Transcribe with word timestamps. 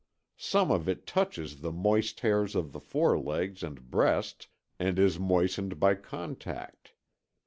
Some 0.39 0.71
of 0.71 0.89
it 0.89 1.05
touches 1.05 1.57
the 1.57 1.71
moist 1.71 2.21
hairs 2.21 2.55
on 2.55 2.71
the 2.71 2.79
forelegs 2.79 3.61
and 3.61 3.91
breast 3.91 4.47
and 4.79 4.97
is 4.97 5.19
moistened 5.19 5.79
by 5.79 5.93
contact. 5.93 6.93